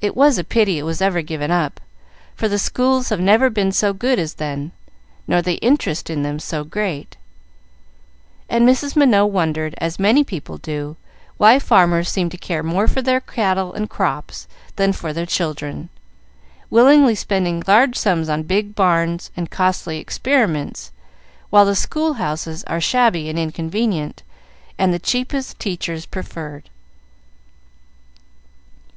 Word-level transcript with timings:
It 0.00 0.16
was 0.16 0.38
a 0.38 0.42
pity 0.42 0.76
it 0.76 0.82
was 0.82 1.00
ever 1.00 1.22
given 1.22 1.52
up, 1.52 1.78
for 2.34 2.48
the 2.48 2.58
schools 2.58 3.10
have 3.10 3.20
never 3.20 3.48
been 3.48 3.70
so 3.70 3.92
good 3.92 4.18
as 4.18 4.34
then, 4.34 4.72
nor 5.28 5.40
the 5.40 5.58
interest 5.58 6.10
in 6.10 6.24
them 6.24 6.40
so 6.40 6.64
great;" 6.64 7.16
and 8.48 8.68
Mrs. 8.68 8.96
Minot 8.96 9.30
wondered, 9.30 9.76
as 9.78 10.00
many 10.00 10.24
people 10.24 10.58
do, 10.58 10.96
why 11.36 11.60
farmers 11.60 12.08
seem 12.08 12.28
to 12.30 12.36
care 12.36 12.64
more 12.64 12.88
for 12.88 13.00
their 13.00 13.20
cattle 13.20 13.72
and 13.72 13.88
crops 13.88 14.48
than 14.74 14.92
for 14.92 15.12
their 15.12 15.24
children, 15.26 15.90
willingly 16.68 17.14
spending 17.14 17.62
large 17.68 17.96
sums 17.96 18.28
on 18.28 18.42
big 18.42 18.74
barns 18.74 19.30
and 19.36 19.48
costly 19.48 19.98
experiments, 20.00 20.90
while 21.50 21.66
the 21.66 21.76
school 21.76 22.14
houses 22.14 22.64
are 22.64 22.80
shabby 22.80 23.28
and 23.28 23.38
inconvenient, 23.38 24.24
and 24.76 24.92
the 24.92 24.98
cheapest 24.98 25.56
teachers 25.60 26.04
preferred. 26.04 26.68